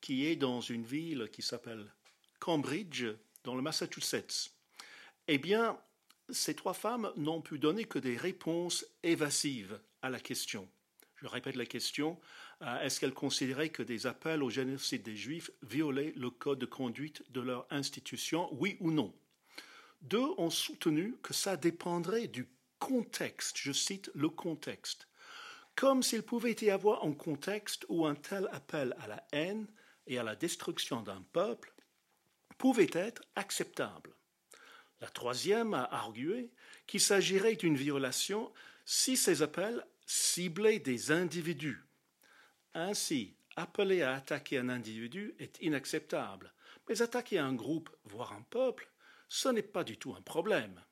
qui 0.00 0.26
est 0.26 0.34
dans 0.36 0.60
une 0.60 0.84
ville 0.84 1.28
qui 1.32 1.42
s'appelle 1.42 1.92
Cambridge, 2.40 3.04
dans 3.44 3.54
le 3.54 3.62
Massachusetts. 3.62 4.50
Eh 5.28 5.38
bien, 5.38 5.78
ces 6.28 6.54
trois 6.54 6.74
femmes 6.74 7.12
n'ont 7.16 7.40
pu 7.40 7.60
donner 7.60 7.84
que 7.84 8.00
des 8.00 8.16
réponses 8.16 8.84
évasives 9.04 9.78
à 10.02 10.10
la 10.10 10.20
question. 10.20 10.68
Je 11.16 11.28
répète 11.28 11.54
la 11.54 11.66
question, 11.66 12.20
euh, 12.62 12.80
est-ce 12.80 12.98
qu'elles 12.98 13.14
considéraient 13.14 13.68
que 13.68 13.82
des 13.82 14.06
appels 14.06 14.42
au 14.42 14.50
génocide 14.50 15.04
des 15.04 15.16
Juifs 15.16 15.50
violaient 15.62 16.12
le 16.16 16.30
code 16.30 16.58
de 16.58 16.66
conduite 16.66 17.22
de 17.30 17.40
leur 17.40 17.66
institution, 17.70 18.48
oui 18.52 18.76
ou 18.80 18.90
non? 18.90 19.14
Deux 20.00 20.34
ont 20.36 20.50
soutenu 20.50 21.14
que 21.22 21.32
ça 21.32 21.56
dépendrait 21.56 22.26
du 22.26 22.48
contexte, 22.80 23.56
je 23.56 23.70
cite 23.70 24.10
le 24.14 24.28
contexte, 24.28 25.06
comme 25.76 26.02
s'il 26.02 26.22
pouvait 26.22 26.56
y 26.60 26.70
avoir 26.70 27.04
un 27.04 27.12
contexte 27.12 27.86
où 27.88 28.04
un 28.04 28.16
tel 28.16 28.48
appel 28.50 28.96
à 29.00 29.06
la 29.06 29.24
haine 29.30 29.68
et 30.08 30.18
à 30.18 30.24
la 30.24 30.34
destruction 30.34 31.02
d'un 31.02 31.22
peuple 31.32 31.72
pouvait 32.58 32.90
être 32.92 33.22
acceptable. 33.36 34.12
La 35.00 35.08
troisième 35.08 35.74
a 35.74 35.84
argué 35.84 36.50
qu'il 36.86 37.00
s'agirait 37.00 37.56
d'une 37.56 37.76
violation 37.76 38.52
si 38.84 39.16
ces 39.16 39.42
appels 39.42 39.84
ciblaient 40.06 40.78
des 40.78 41.10
individus. 41.10 41.84
Ainsi, 42.74 43.34
appeler 43.56 44.02
à 44.02 44.14
attaquer 44.14 44.58
un 44.58 44.68
individu 44.68 45.34
est 45.38 45.58
inacceptable, 45.60 46.52
mais 46.88 47.02
attaquer 47.02 47.38
un 47.38 47.52
groupe, 47.52 47.90
voire 48.04 48.32
un 48.32 48.42
peuple, 48.42 48.90
ce 49.28 49.48
n'est 49.48 49.62
pas 49.62 49.84
du 49.84 49.98
tout 49.98 50.14
un 50.14 50.22
problème. 50.22 50.82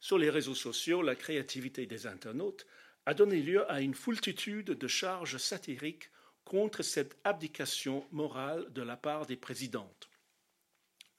Sur 0.00 0.18
les 0.18 0.30
réseaux 0.30 0.54
sociaux, 0.54 1.02
la 1.02 1.14
créativité 1.14 1.86
des 1.86 2.06
internautes 2.06 2.66
a 3.06 3.14
donné 3.14 3.40
lieu 3.40 3.70
à 3.70 3.80
une 3.80 3.94
foultitude 3.94 4.70
de 4.70 4.88
charges 4.88 5.38
satiriques 5.38 6.10
contre 6.44 6.82
cette 6.82 7.16
abdication 7.24 8.06
morale 8.10 8.72
de 8.72 8.82
la 8.82 8.96
part 8.96 9.26
des 9.26 9.36
présidentes. 9.36 10.08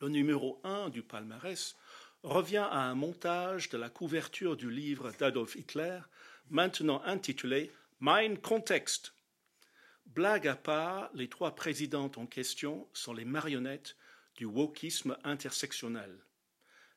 Le 0.02 0.10
numéro 0.10 0.60
un 0.64 0.90
du 0.90 1.02
palmarès 1.02 1.76
revient 2.24 2.68
à 2.70 2.82
un 2.82 2.96
montage 2.96 3.70
de 3.70 3.78
la 3.78 3.90
couverture 3.90 4.58
du 4.58 4.70
livre 4.70 5.12
d'Adolf 5.20 5.56
Hitler, 5.56 6.00
maintenant 6.50 7.02
intitulé 7.04 7.72
Mein 8.00 8.38
Kontext. 8.38 9.14
Blague 10.06 10.48
à 10.48 10.56
part, 10.56 11.10
les 11.14 11.28
trois 11.28 11.56
présidentes 11.56 12.18
en 12.18 12.26
question 12.26 12.88
sont 12.94 13.14
les 13.14 13.26
marionnettes 13.26 13.98
du 14.36 14.46
wokisme 14.46 15.18
intersectionnel. 15.24 16.26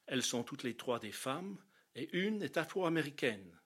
Elles 0.07 0.23
sont 0.23 0.43
toutes 0.43 0.63
les 0.63 0.77
trois 0.77 0.99
des 0.99 1.13
femmes 1.13 1.59
et 1.95 2.09
une 2.17 2.43
est 2.43 2.57
afro-américaine. 2.57 3.59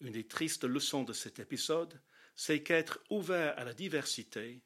Une 0.00 0.12
des 0.12 0.26
tristes 0.26 0.64
leçons 0.64 1.04
de 1.04 1.12
cet 1.12 1.38
épisode, 1.38 2.00
c'est 2.34 2.62
qu'être 2.62 3.00
ouvert 3.10 3.58
à 3.58 3.64
la 3.64 3.72
diversité 3.72 4.62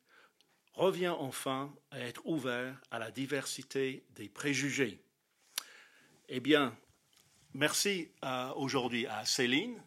revient 0.75 1.09
enfin 1.09 1.75
à 1.91 2.01
être 2.01 2.27
ouvert 2.27 2.81
à 2.91 2.99
la 2.99 3.11
diversité 3.11 4.05
des 4.11 4.29
préjugés. 4.29 5.05
Eh 6.29 6.41
bien, 6.41 6.77
merci 7.55 8.13
aujourd'hui 8.57 9.07
à 9.07 9.25
Céline. 9.25 9.81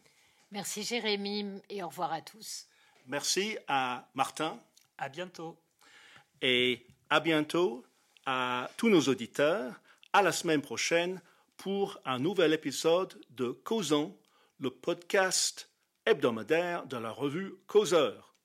Merci 0.53 0.83
Jérémy 0.83 1.63
et 1.67 1.81
au 1.81 1.87
revoir 1.87 2.13
à 2.13 2.21
tous. 2.21 2.67
Merci 3.07 3.57
à 3.67 4.07
Martin. 4.13 4.59
À 4.99 5.09
bientôt. 5.09 5.59
Et 6.43 6.85
à 7.09 7.19
bientôt 7.19 7.83
à 8.27 8.69
tous 8.77 8.87
nos 8.87 9.01
auditeurs. 9.01 9.81
À 10.13 10.21
la 10.21 10.31
semaine 10.31 10.61
prochaine 10.61 11.23
pour 11.57 11.99
un 12.05 12.19
nouvel 12.19 12.53
épisode 12.53 13.19
de 13.31 13.49
Causons, 13.49 14.15
le 14.59 14.69
podcast 14.69 15.71
hebdomadaire 16.05 16.85
de 16.85 16.97
la 16.97 17.09
revue 17.09 17.55
Causeur. 17.65 18.35